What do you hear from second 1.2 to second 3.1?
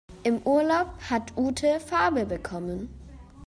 Ute Farbe bekommen.